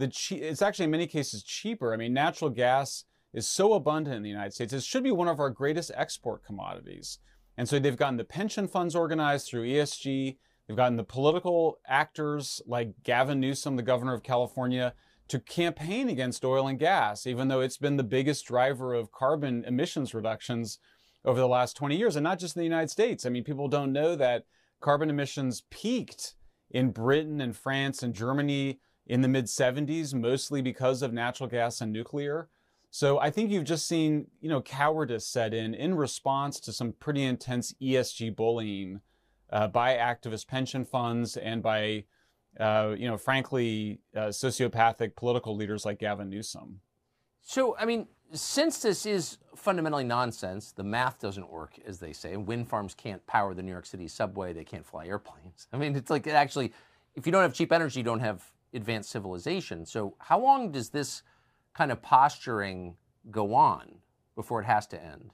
the 0.00 0.08
che- 0.08 0.36
it's 0.36 0.62
actually 0.62 0.86
in 0.86 0.90
many 0.90 1.06
cases 1.06 1.42
cheaper. 1.42 1.92
I 1.92 1.96
mean, 1.96 2.12
natural 2.12 2.50
gas 2.50 3.04
is 3.32 3.46
so 3.46 3.74
abundant 3.74 4.16
in 4.16 4.22
the 4.22 4.28
United 4.28 4.52
States. 4.52 4.72
It 4.72 4.82
should 4.82 5.04
be 5.04 5.12
one 5.12 5.28
of 5.28 5.38
our 5.38 5.50
greatest 5.50 5.92
export 5.94 6.44
commodities. 6.44 7.18
And 7.56 7.68
so 7.68 7.78
they've 7.78 7.96
gotten 7.96 8.16
the 8.16 8.24
pension 8.24 8.66
funds 8.66 8.96
organized 8.96 9.46
through 9.46 9.68
ESG. 9.68 10.38
They've 10.66 10.76
gotten 10.76 10.96
the 10.96 11.04
political 11.04 11.78
actors 11.86 12.62
like 12.66 13.02
Gavin 13.04 13.40
Newsom, 13.40 13.76
the 13.76 13.82
governor 13.82 14.14
of 14.14 14.22
California, 14.22 14.94
to 15.28 15.38
campaign 15.38 16.08
against 16.08 16.44
oil 16.44 16.66
and 16.66 16.78
gas, 16.78 17.26
even 17.26 17.48
though 17.48 17.60
it's 17.60 17.76
been 17.76 17.96
the 17.96 18.02
biggest 18.02 18.46
driver 18.46 18.94
of 18.94 19.12
carbon 19.12 19.64
emissions 19.64 20.14
reductions 20.14 20.78
over 21.24 21.38
the 21.38 21.46
last 21.46 21.76
20 21.76 21.96
years, 21.96 22.16
and 22.16 22.24
not 22.24 22.38
just 22.38 22.56
in 22.56 22.60
the 22.60 22.64
United 22.64 22.88
States. 22.88 23.26
I 23.26 23.28
mean, 23.28 23.44
people 23.44 23.68
don't 23.68 23.92
know 23.92 24.16
that 24.16 24.46
carbon 24.80 25.10
emissions 25.10 25.64
peaked 25.70 26.34
in 26.70 26.90
Britain 26.90 27.40
and 27.40 27.54
France 27.54 28.02
and 28.02 28.14
Germany 28.14 28.80
in 29.10 29.22
the 29.22 29.28
mid 29.28 29.46
70s, 29.46 30.14
mostly 30.14 30.62
because 30.62 31.02
of 31.02 31.12
natural 31.12 31.48
gas 31.48 31.80
and 31.80 31.92
nuclear. 31.92 32.48
So 32.92 33.18
I 33.18 33.30
think 33.30 33.50
you've 33.50 33.64
just 33.64 33.88
seen, 33.88 34.28
you 34.40 34.48
know, 34.48 34.62
cowardice 34.62 35.26
set 35.26 35.52
in 35.52 35.74
in 35.74 35.96
response 35.96 36.60
to 36.60 36.72
some 36.72 36.92
pretty 36.92 37.24
intense 37.24 37.74
ESG 37.82 38.36
bullying 38.36 39.00
uh, 39.50 39.66
by 39.66 39.94
activist 39.94 40.46
pension 40.46 40.84
funds 40.84 41.36
and 41.36 41.60
by, 41.60 42.04
uh, 42.60 42.94
you 42.96 43.08
know, 43.08 43.16
frankly, 43.16 43.98
uh, 44.14 44.28
sociopathic 44.28 45.16
political 45.16 45.56
leaders 45.56 45.84
like 45.84 45.98
Gavin 45.98 46.30
Newsom. 46.30 46.80
So, 47.42 47.76
I 47.78 47.86
mean, 47.86 48.06
since 48.32 48.80
this 48.80 49.06
is 49.06 49.38
fundamentally 49.56 50.04
nonsense, 50.04 50.70
the 50.70 50.84
math 50.84 51.18
doesn't 51.18 51.50
work, 51.50 51.80
as 51.84 51.98
they 51.98 52.12
say. 52.12 52.36
Wind 52.36 52.68
farms 52.68 52.94
can't 52.94 53.26
power 53.26 53.54
the 53.54 53.62
New 53.62 53.72
York 53.72 53.86
City 53.86 54.06
subway. 54.06 54.52
They 54.52 54.64
can't 54.64 54.86
fly 54.86 55.06
airplanes. 55.06 55.66
I 55.72 55.78
mean, 55.78 55.96
it's 55.96 56.10
like 56.10 56.28
it 56.28 56.34
actually, 56.34 56.72
if 57.16 57.26
you 57.26 57.32
don't 57.32 57.42
have 57.42 57.54
cheap 57.54 57.72
energy, 57.72 57.98
you 57.98 58.04
don't 58.04 58.20
have 58.20 58.48
advanced 58.74 59.10
civilization. 59.10 59.86
So, 59.86 60.14
how 60.18 60.40
long 60.40 60.70
does 60.72 60.90
this 60.90 61.22
kind 61.74 61.92
of 61.92 62.02
posturing 62.02 62.96
go 63.30 63.54
on 63.54 63.96
before 64.34 64.60
it 64.60 64.66
has 64.66 64.86
to 64.88 65.02
end? 65.02 65.30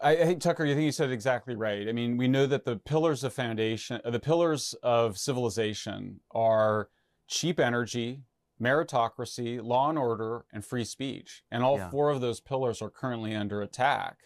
I, 0.00 0.12
I 0.12 0.24
think 0.24 0.40
Tucker, 0.40 0.64
I 0.64 0.74
think 0.74 0.82
you 0.82 0.92
said 0.92 1.10
it 1.10 1.14
exactly 1.14 1.54
right. 1.54 1.88
I 1.88 1.92
mean, 1.92 2.16
we 2.16 2.28
know 2.28 2.46
that 2.46 2.64
the 2.64 2.76
pillars 2.76 3.24
of 3.24 3.32
foundation, 3.32 4.00
the 4.04 4.20
pillars 4.20 4.74
of 4.82 5.18
civilization 5.18 6.20
are 6.32 6.88
cheap 7.28 7.58
energy, 7.58 8.22
meritocracy, 8.60 9.62
law 9.62 9.88
and 9.88 9.98
order, 9.98 10.44
and 10.52 10.64
free 10.64 10.84
speech. 10.84 11.42
And 11.50 11.62
all 11.62 11.78
yeah. 11.78 11.90
four 11.90 12.10
of 12.10 12.20
those 12.20 12.40
pillars 12.40 12.82
are 12.82 12.90
currently 12.90 13.34
under 13.34 13.62
attack. 13.62 14.16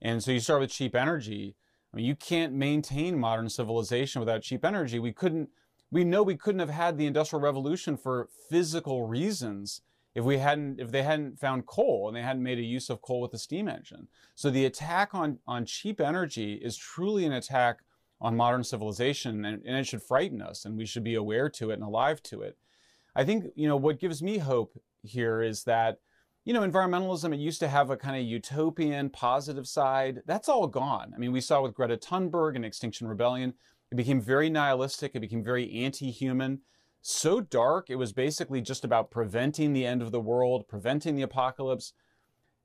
And 0.00 0.22
so 0.22 0.32
you 0.32 0.40
start 0.40 0.60
with 0.60 0.70
cheap 0.70 0.94
energy. 0.94 1.56
I 1.92 1.96
mean, 1.96 2.06
you 2.06 2.14
can't 2.14 2.52
maintain 2.52 3.18
modern 3.18 3.48
civilization 3.48 4.20
without 4.20 4.42
cheap 4.42 4.64
energy. 4.64 4.98
We 4.98 5.12
couldn't, 5.12 5.48
we 5.96 6.04
know 6.04 6.22
we 6.22 6.36
couldn't 6.36 6.60
have 6.60 6.68
had 6.68 6.98
the 6.98 7.06
Industrial 7.06 7.40
Revolution 7.40 7.96
for 7.96 8.28
physical 8.50 9.06
reasons 9.06 9.80
if 10.14 10.22
we 10.22 10.36
hadn't, 10.36 10.78
if 10.78 10.92
they 10.92 11.02
hadn't 11.02 11.40
found 11.40 11.64
coal 11.64 12.06
and 12.06 12.14
they 12.14 12.20
hadn't 12.20 12.42
made 12.42 12.58
a 12.58 12.62
use 12.62 12.90
of 12.90 13.00
coal 13.00 13.22
with 13.22 13.30
the 13.30 13.38
steam 13.38 13.66
engine. 13.66 14.06
So 14.34 14.50
the 14.50 14.66
attack 14.66 15.14
on, 15.14 15.38
on 15.46 15.64
cheap 15.64 15.98
energy 15.98 16.60
is 16.62 16.76
truly 16.76 17.24
an 17.24 17.32
attack 17.32 17.78
on 18.20 18.36
modern 18.36 18.62
civilization 18.62 19.42
and, 19.46 19.62
and 19.64 19.74
it 19.78 19.86
should 19.86 20.02
frighten 20.02 20.42
us 20.42 20.66
and 20.66 20.76
we 20.76 20.84
should 20.84 21.02
be 21.02 21.14
aware 21.14 21.48
to 21.48 21.70
it 21.70 21.74
and 21.74 21.82
alive 21.82 22.22
to 22.24 22.42
it. 22.42 22.58
I 23.14 23.24
think, 23.24 23.46
you 23.54 23.66
know, 23.66 23.78
what 23.78 23.98
gives 23.98 24.22
me 24.22 24.36
hope 24.36 24.78
here 25.02 25.40
is 25.40 25.64
that, 25.64 26.00
you 26.44 26.52
know, 26.52 26.60
environmentalism, 26.60 27.32
it 27.32 27.40
used 27.40 27.60
to 27.60 27.68
have 27.68 27.88
a 27.88 27.96
kind 27.96 28.16
of 28.20 28.22
utopian, 28.22 29.08
positive 29.08 29.66
side. 29.66 30.20
That's 30.26 30.50
all 30.50 30.66
gone. 30.66 31.12
I 31.14 31.18
mean, 31.18 31.32
we 31.32 31.40
saw 31.40 31.62
with 31.62 31.72
Greta 31.72 31.96
Thunberg 31.96 32.54
and 32.54 32.66
Extinction 32.66 33.08
Rebellion, 33.08 33.54
it 33.96 34.04
became 34.04 34.20
very 34.20 34.50
nihilistic, 34.50 35.12
it 35.14 35.20
became 35.20 35.42
very 35.42 35.72
anti 35.72 36.10
human, 36.10 36.60
so 37.00 37.40
dark, 37.40 37.88
it 37.88 37.96
was 37.96 38.12
basically 38.12 38.60
just 38.60 38.84
about 38.84 39.10
preventing 39.10 39.72
the 39.72 39.86
end 39.86 40.02
of 40.02 40.12
the 40.12 40.20
world, 40.20 40.68
preventing 40.68 41.16
the 41.16 41.22
apocalypse. 41.22 41.94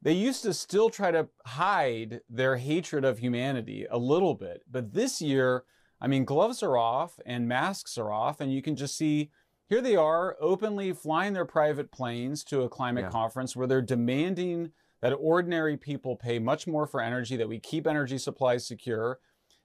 They 0.02 0.12
used 0.12 0.44
to 0.44 0.54
still 0.54 0.90
try 0.90 1.12
to 1.12 1.30
hide 1.46 2.20
their 2.30 2.58
hatred 2.58 3.06
of 3.06 3.20
humanity 3.20 3.86
a 3.90 3.98
little 3.98 4.34
bit. 4.34 4.64
But 4.70 4.94
this 4.94 5.22
year, 5.22 5.64
I 6.02 6.08
mean, 6.08 6.26
gloves 6.26 6.62
are 6.64 6.76
off 6.76 7.18
and 7.26 7.48
masks 7.48 7.98
are 7.98 8.12
off, 8.12 8.42
and 8.42 8.52
you 8.52 8.62
can 8.62 8.76
just 8.76 8.98
see 8.98 9.32
here 9.70 9.80
they 9.80 9.96
are 9.96 10.36
openly 10.42 10.92
flying 10.92 11.32
their 11.32 11.46
private 11.46 11.92
planes 11.92 12.44
to 12.46 12.64
a 12.64 12.70
climate 12.70 13.06
yeah. 13.06 13.12
conference 13.12 13.56
where 13.56 13.68
they're 13.68 13.82
demanding 13.82 14.72
that 15.02 15.14
ordinary 15.14 15.78
people 15.78 16.18
pay 16.18 16.40
much 16.40 16.68
more 16.68 16.86
for 16.86 17.00
energy, 17.00 17.38
that 17.38 17.48
we 17.48 17.58
keep 17.58 17.88
energy 17.88 18.18
supplies 18.18 18.68
secure. 18.68 19.20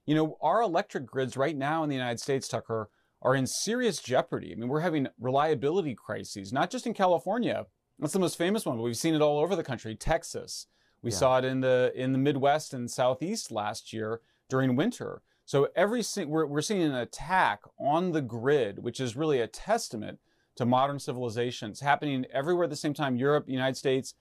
You 0.06 0.14
know, 0.14 0.38
our 0.40 0.62
electric 0.62 1.04
grids 1.04 1.36
right 1.36 1.56
now 1.56 1.82
in 1.82 1.88
the 1.88 1.96
United 1.96 2.20
States, 2.20 2.48
Tucker, 2.48 2.88
are 3.22 3.34
in 3.34 3.46
serious 3.46 4.00
jeopardy. 4.00 4.52
I 4.52 4.54
mean, 4.54 4.68
we're 4.68 4.80
having 4.80 5.08
reliability 5.20 5.94
crises, 5.94 6.52
not 6.52 6.70
just 6.70 6.86
in 6.86 6.94
California. 6.94 7.66
That's 7.98 8.12
the 8.12 8.20
most 8.20 8.38
famous 8.38 8.64
one, 8.64 8.76
but 8.76 8.82
we've 8.82 8.96
seen 8.96 9.14
it 9.14 9.22
all 9.22 9.38
over 9.38 9.56
the 9.56 9.64
country. 9.64 9.94
Texas. 9.94 10.66
We 11.02 11.10
yeah. 11.10 11.16
saw 11.16 11.38
it 11.38 11.44
in 11.44 11.60
the 11.60 11.92
in 11.94 12.12
the 12.12 12.18
Midwest 12.18 12.72
and 12.72 12.90
Southeast 12.90 13.50
last 13.50 13.92
year 13.92 14.20
during 14.48 14.76
winter. 14.76 15.22
So 15.44 15.68
every 15.76 16.02
we're, 16.24 16.46
we're 16.46 16.62
seeing 16.62 16.82
an 16.82 16.94
attack 16.94 17.60
on 17.78 18.12
the 18.12 18.22
grid, 18.22 18.82
which 18.82 19.00
is 19.00 19.16
really 19.16 19.40
a 19.40 19.46
testament 19.46 20.18
to 20.56 20.66
modern 20.66 20.98
civilization. 20.98 21.70
It's 21.70 21.80
happening 21.80 22.26
everywhere 22.32 22.64
at 22.64 22.70
the 22.70 22.76
same 22.76 22.94
time. 22.94 23.16
Europe, 23.16 23.44
United 23.48 23.76
States. 23.76 24.14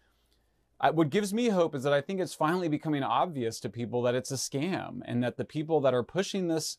I, 0.80 0.92
what 0.92 1.10
gives 1.10 1.34
me 1.34 1.50
hope 1.50 1.74
is 1.74 1.84
that 1.84 1.94
I 1.94 2.02
think 2.02 2.20
it's 2.20 2.34
finally 2.34 2.68
becoming 2.68 3.04
obvious 3.04 3.60
to 3.62 3.70
people 3.70 4.02
that 4.04 4.16
it's 4.16 4.32
a 4.32 4.36
scam, 4.36 5.00
and 5.06 5.24
that 5.24 5.38
the 5.38 5.46
people 5.46 5.80
that 5.82 5.94
are 5.94 6.04
pushing 6.04 6.48
this 6.48 6.78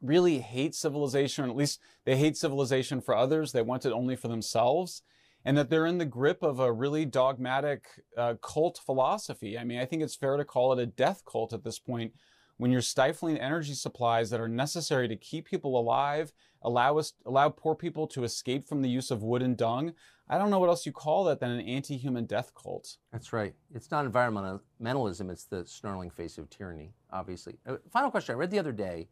really 0.00 0.38
hate 0.38 0.74
civilization, 0.74 1.44
or 1.44 1.48
at 1.48 1.56
least 1.56 1.80
they 2.04 2.16
hate 2.16 2.36
civilization 2.36 3.00
for 3.00 3.14
others. 3.14 3.52
They 3.52 3.62
want 3.62 3.84
it 3.84 3.92
only 3.92 4.16
for 4.16 4.28
themselves. 4.28 5.02
And 5.44 5.56
that 5.56 5.70
they're 5.70 5.86
in 5.86 5.98
the 5.98 6.04
grip 6.04 6.42
of 6.42 6.60
a 6.60 6.70
really 6.70 7.06
dogmatic 7.06 7.86
uh, 8.16 8.34
cult 8.42 8.78
philosophy. 8.84 9.58
I 9.58 9.64
mean, 9.64 9.78
I 9.78 9.86
think 9.86 10.02
it's 10.02 10.14
fair 10.14 10.36
to 10.36 10.44
call 10.44 10.72
it 10.72 10.82
a 10.82 10.86
death 10.86 11.22
cult 11.24 11.54
at 11.54 11.64
this 11.64 11.78
point 11.78 12.12
when 12.60 12.70
you're 12.70 12.82
stifling 12.82 13.38
energy 13.38 13.72
supplies 13.72 14.28
that 14.28 14.38
are 14.38 14.46
necessary 14.46 15.08
to 15.08 15.16
keep 15.16 15.46
people 15.46 15.80
alive, 15.80 16.30
allow 16.60 16.98
us 16.98 17.14
allow 17.24 17.48
poor 17.48 17.74
people 17.74 18.06
to 18.08 18.22
escape 18.22 18.68
from 18.68 18.82
the 18.82 18.88
use 18.88 19.10
of 19.10 19.22
wood 19.22 19.40
and 19.40 19.56
dung. 19.56 19.94
I 20.28 20.36
don't 20.36 20.50
know 20.50 20.58
what 20.58 20.68
else 20.68 20.84
you 20.84 20.92
call 20.92 21.24
that 21.24 21.40
than 21.40 21.50
an 21.52 21.62
anti-human 21.62 22.26
death 22.26 22.52
cult. 22.54 22.98
That's 23.12 23.32
right. 23.32 23.54
It's 23.74 23.90
not 23.90 24.04
environmentalism, 24.04 25.30
it's 25.30 25.44
the 25.44 25.64
snarling 25.66 26.10
face 26.10 26.36
of 26.36 26.50
tyranny, 26.50 26.92
obviously. 27.10 27.56
Uh, 27.66 27.76
final 27.90 28.10
question. 28.10 28.34
I 28.34 28.36
read 28.36 28.50
the 28.50 28.58
other 28.58 28.72
day 28.72 29.08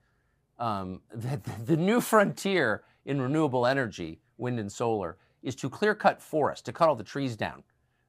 um, 0.59 1.01
that 1.15 1.41
the 1.67 1.77
new 1.77 2.03
frontier 2.03 2.85
in 3.07 3.19
renewable 3.19 3.67
energy, 3.67 4.21
wind 4.37 4.61
and 4.61 4.71
solar, 4.71 5.17
is 5.43 5.55
to 5.55 5.71
clear 5.71 5.95
cut 5.95 6.21
forests, 6.21 6.63
to 6.67 6.73
cut 6.73 6.91
all 6.91 6.97
the 6.97 7.03
trees 7.03 7.35
down, 7.35 7.63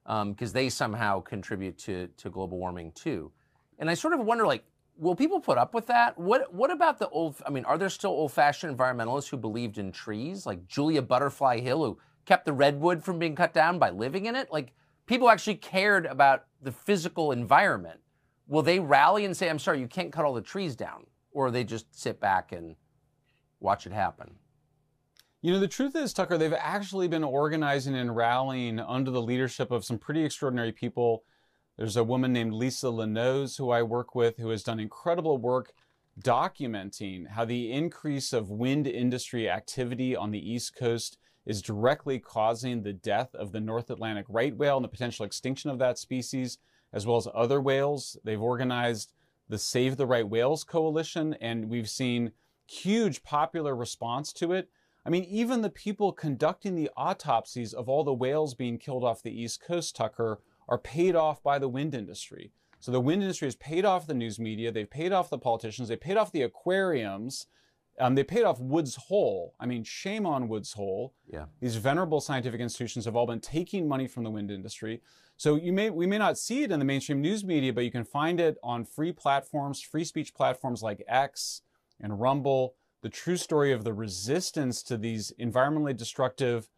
because 0.04 0.50
um, 0.50 0.54
they 0.54 0.68
somehow 0.68 1.22
contribute 1.22 1.78
to, 1.78 2.10
to 2.18 2.30
global 2.30 2.58
warming 2.58 2.92
too. 2.92 3.32
And 3.78 3.90
I 3.90 3.94
sort 3.94 4.14
of 4.14 4.20
wonder, 4.20 4.46
like, 4.46 4.66
will 5.00 5.16
people 5.16 5.40
put 5.40 5.58
up 5.58 5.74
with 5.74 5.88
that? 5.88 6.18
What 6.18 6.54
What 6.54 6.72
about 6.72 7.00
the 7.00 7.10
old? 7.10 7.38
I 7.46 7.50
mean, 7.50 7.66
are 7.66 7.78
there 7.78 7.90
still 7.90 8.12
old 8.12 8.34
fashioned 8.34 8.78
environmentalists 8.78 9.30
who 9.30 9.38
believed 9.38 9.78
in 9.78 9.92
trees, 9.92 10.46
like 10.46 10.68
Julia 10.68 11.02
Butterfly 11.02 11.62
Hill, 11.62 11.84
who 11.84 11.98
kept 12.26 12.46
the 12.46 12.54
redwood 12.54 13.04
from 13.04 13.18
being 13.18 13.36
cut 13.36 13.54
down 13.54 13.80
by 13.80 13.90
living 13.90 14.26
in 14.26 14.36
it? 14.36 14.52
Like 14.52 14.74
people 15.06 15.30
actually 15.30 15.56
cared 15.56 16.06
about 16.06 16.46
the 16.62 16.72
physical 16.72 17.32
environment. 17.32 18.02
Will 18.48 18.62
they 18.62 18.80
rally 18.80 19.26
and 19.26 19.36
say, 19.36 19.50
"I'm 19.50 19.60
sorry, 19.60 19.80
you 19.80 19.88
can't 19.88 20.12
cut 20.12 20.26
all 20.26 20.34
the 20.34 20.42
trees 20.42 20.76
down," 20.76 21.06
or 21.32 21.50
they 21.50 21.64
just 21.64 21.98
sit 21.98 22.20
back 22.20 22.52
and 22.52 22.76
watch 23.60 23.88
it 23.88 23.94
happen? 23.94 24.36
You 25.42 25.54
know, 25.54 25.60
the 25.60 25.70
truth 25.70 25.96
is, 25.96 26.12
Tucker, 26.14 26.38
they've 26.38 26.52
actually 26.54 27.08
been 27.08 27.24
organizing 27.24 27.96
and 27.96 28.14
rallying 28.14 28.78
under 28.78 29.10
the 29.10 29.22
leadership 29.22 29.72
of 29.72 29.86
some 29.86 29.98
pretty 29.98 30.26
extraordinary 30.26 30.74
people 30.74 31.24
there's 31.80 31.96
a 31.96 32.04
woman 32.04 32.34
named 32.34 32.52
Lisa 32.52 32.88
Linowes 32.88 33.58
who 33.58 33.70
I 33.70 33.84
work 33.84 34.14
with 34.14 34.38
who 34.38 34.50
has 34.50 34.64
done 34.64 34.82
incredible 34.82 35.38
work 35.38 35.72
documenting 36.22 37.26
how 37.30 37.46
the 37.46 37.72
increase 37.72 38.34
of 38.34 38.52
wind 38.52 38.86
industry 38.86 39.50
activity 39.50 40.14
on 40.14 40.32
the 40.32 40.52
East 40.52 40.76
Coast 40.76 41.18
is 41.46 41.62
directly 41.62 42.20
causing 42.20 42.84
the 42.84 42.92
death 42.92 43.34
of 43.34 43.54
the 43.54 43.62
North 43.62 43.90
Atlantic 43.90 44.26
right 44.28 44.54
whale 44.58 44.76
and 44.76 44.84
the 44.84 44.90
potential 44.90 45.26
extinction 45.26 45.70
of 45.70 45.80
that 45.80 45.98
species, 45.98 46.58
as 46.92 47.08
well 47.08 47.16
as 47.16 47.30
other 47.34 47.62
whales. 47.62 48.18
They've 48.26 48.42
organized 48.42 49.14
the 49.48 49.58
Save 49.58 49.96
the 49.96 50.06
Right 50.06 50.28
Whales 50.28 50.66
Coalition, 50.66 51.34
and 51.40 51.70
we've 51.70 51.90
seen 51.90 52.34
huge 52.68 53.24
popular 53.24 53.74
response 53.74 54.34
to 54.34 54.52
it. 54.52 54.68
I 55.06 55.10
mean, 55.10 55.24
even 55.24 55.62
the 55.62 55.70
people 55.70 56.12
conducting 56.12 56.76
the 56.76 56.90
autopsies 56.98 57.74
of 57.74 57.88
all 57.88 58.04
the 58.04 58.14
whales 58.14 58.54
being 58.54 58.80
killed 58.80 59.06
off 59.06 59.24
the 59.24 59.32
East 59.32 59.62
Coast, 59.62 59.96
Tucker, 59.96 60.42
are 60.70 60.78
paid 60.78 61.16
off 61.16 61.44
by 61.44 61.60
the 61.60 61.68
wind 61.68 61.94
industry. 61.94 62.52
So 62.80 62.92
the 62.94 63.02
wind 63.02 63.22
industry 63.22 63.48
has 63.48 63.58
paid 63.58 63.84
off 63.84 64.08
the 64.08 64.14
news 64.14 64.40
media, 64.40 64.72
they've 64.72 64.90
paid 64.90 65.12
off 65.12 65.30
the 65.30 65.38
politicians, 65.38 65.90
they 65.90 65.98
paid 65.98 66.16
off 66.16 66.32
the 66.32 66.44
aquariums, 66.44 67.48
um, 68.00 68.16
they 68.16 68.24
paid 68.24 68.44
off 68.44 68.60
Woods 68.62 68.96
Hole. 68.96 69.54
I 69.60 69.66
mean, 69.66 69.84
shame 69.84 70.26
on 70.26 70.48
Woods 70.48 70.72
Hole. 70.72 71.14
Yeah. 71.28 71.46
These 71.60 71.76
venerable 71.76 72.22
scientific 72.22 72.62
institutions 72.62 73.04
have 73.04 73.18
all 73.18 73.28
been 73.28 73.42
taking 73.42 73.88
money 73.88 74.08
from 74.08 74.24
the 74.24 74.30
wind 74.30 74.50
industry. 74.50 75.02
So 75.36 75.56
you 75.56 75.74
may 75.74 75.90
we 75.90 76.06
may 76.06 76.18
not 76.18 76.38
see 76.38 76.64
it 76.64 76.72
in 76.72 76.80
the 76.80 76.86
mainstream 76.86 77.20
news 77.20 77.44
media, 77.44 77.74
but 77.74 77.84
you 77.84 77.92
can 77.92 78.06
find 78.06 78.40
it 78.40 78.58
on 78.64 78.86
free 78.86 79.12
platforms, 79.12 79.82
free 79.82 80.06
speech 80.06 80.34
platforms 80.34 80.82
like 80.82 81.04
X 81.08 81.62
and 82.00 82.22
Rumble. 82.22 82.76
The 83.02 83.10
true 83.10 83.38
story 83.38 83.72
of 83.74 83.84
the 83.84 83.94
resistance 83.94 84.84
to 84.84 84.98
these 84.98 85.34
environmentally 85.40 85.96
destructive 85.96 86.70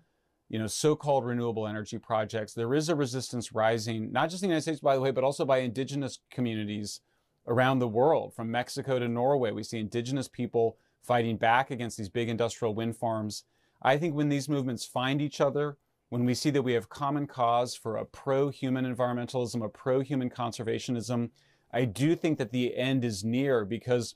you 0.51 0.59
know, 0.59 0.67
so-called 0.67 1.25
renewable 1.25 1.65
energy 1.65 1.97
projects. 1.97 2.53
There 2.53 2.73
is 2.73 2.89
a 2.89 2.95
resistance 2.95 3.53
rising, 3.53 4.11
not 4.11 4.29
just 4.29 4.43
in 4.43 4.49
the 4.49 4.51
United 4.51 4.63
States, 4.63 4.81
by 4.81 4.95
the 4.95 5.01
way, 5.01 5.11
but 5.11 5.23
also 5.23 5.45
by 5.45 5.59
indigenous 5.59 6.19
communities 6.29 6.99
around 7.47 7.79
the 7.79 7.87
world, 7.87 8.33
from 8.35 8.51
Mexico 8.51 8.99
to 8.99 9.07
Norway. 9.07 9.51
We 9.51 9.63
see 9.63 9.79
indigenous 9.79 10.27
people 10.27 10.75
fighting 11.01 11.37
back 11.37 11.71
against 11.71 11.97
these 11.97 12.09
big 12.09 12.27
industrial 12.27 12.75
wind 12.75 12.97
farms. 12.97 13.45
I 13.81 13.97
think 13.97 14.13
when 14.13 14.27
these 14.27 14.49
movements 14.49 14.83
find 14.83 15.21
each 15.21 15.39
other, 15.39 15.77
when 16.09 16.25
we 16.25 16.33
see 16.33 16.49
that 16.49 16.63
we 16.63 16.73
have 16.73 16.89
common 16.89 17.27
cause 17.27 17.73
for 17.73 17.95
a 17.95 18.03
pro 18.03 18.49
human 18.49 18.83
environmentalism, 18.83 19.63
a 19.63 19.69
pro 19.69 20.01
human 20.01 20.29
conservationism, 20.29 21.29
I 21.71 21.85
do 21.85 22.13
think 22.13 22.37
that 22.39 22.51
the 22.51 22.75
end 22.75 23.05
is 23.05 23.23
near 23.23 23.63
because 23.63 24.15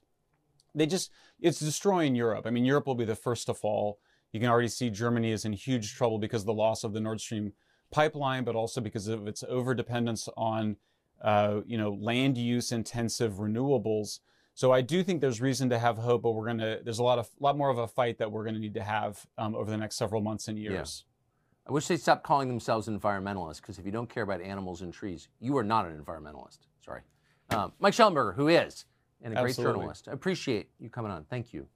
they 0.76 0.86
just, 0.86 1.12
it's 1.40 1.60
destroying 1.60 2.14
Europe. 2.14 2.46
I 2.46 2.50
mean, 2.50 2.66
Europe 2.66 2.88
will 2.88 2.96
be 2.96 3.06
the 3.06 3.16
first 3.16 3.46
to 3.46 3.54
fall. 3.54 4.00
You 4.36 4.42
can 4.42 4.50
already 4.50 4.68
see 4.68 4.90
Germany 4.90 5.32
is 5.32 5.46
in 5.46 5.54
huge 5.54 5.96
trouble 5.96 6.20
because 6.20 6.42
of 6.42 6.46
the 6.48 6.54
loss 6.54 6.84
of 6.84 6.92
the 6.92 7.00
Nord 7.00 7.22
Stream 7.22 7.54
pipeline, 7.90 8.44
but 8.44 8.54
also 8.54 8.82
because 8.82 9.08
of 9.08 9.30
its 9.30 9.46
overdependence 9.50 10.28
on, 10.36 10.76
uh, 11.22 11.62
you 11.66 11.78
know, 11.78 11.94
land 11.94 12.38
use 12.38 12.74
intensive 12.74 13.36
renewables. 13.36 14.20
So 14.54 14.74
I 14.74 14.82
do 14.82 15.04
think 15.04 15.22
there's 15.22 15.40
reason 15.40 15.70
to 15.70 15.80
have 15.80 15.96
hope, 16.00 16.24
but 16.24 16.32
we're 16.32 16.48
gonna 16.48 16.80
there's 16.84 17.00
a 17.00 17.04
lot 17.04 17.18
of 17.18 17.30
lot 17.40 17.58
more 17.58 17.70
of 17.70 17.78
a 17.78 17.88
fight 17.88 18.18
that 18.18 18.30
we're 18.30 18.44
gonna 18.44 18.60
need 18.60 18.74
to 18.74 18.84
have 18.84 19.26
um, 19.38 19.56
over 19.56 19.72
the 19.72 19.78
next 19.78 19.96
several 19.96 20.20
months 20.20 20.50
and 20.50 20.60
years. 20.60 21.06
I 21.66 21.72
wish 21.72 21.88
they'd 21.88 22.02
stop 22.02 22.22
calling 22.22 22.50
themselves 22.50 22.90
environmentalists 22.90 23.62
because 23.62 23.80
if 23.80 23.86
you 23.86 23.92
don't 23.94 24.10
care 24.10 24.24
about 24.24 24.42
animals 24.42 24.82
and 24.82 24.94
trees, 24.94 25.30
you 25.40 25.56
are 25.56 25.64
not 25.64 25.86
an 25.86 25.98
environmentalist. 25.98 26.58
Sorry. 26.84 27.04
Um, 27.52 27.72
Mike 27.80 27.94
Shellenberger, 27.94 28.36
who 28.36 28.50
is, 28.50 28.84
and 29.22 29.38
a 29.38 29.42
great 29.42 29.56
journalist. 29.56 30.10
I 30.10 30.12
appreciate 30.12 30.72
you 30.78 30.90
coming 30.90 31.14
on. 31.14 31.24
Thank 31.24 31.54
you. 31.54 31.70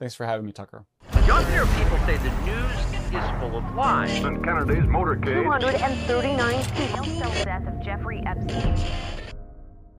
Thanks 0.00 0.14
for 0.14 0.24
having 0.24 0.46
me, 0.46 0.52
Tucker. 0.52 0.86
Younger 1.26 1.66
people 1.76 1.98
say 2.06 2.16
the 2.16 2.30
news 2.46 3.12
is 3.12 3.38
full 3.38 3.58
of 3.58 3.74
lies. 3.74 4.18
Kennedy's 4.20 4.84
motorcade. 4.84 5.60
239 5.60 6.64
people. 6.74 7.04
The 7.04 7.44
death 7.44 7.68
of 7.68 7.84
Jeffrey 7.84 8.22
Epstein. 8.24 9.09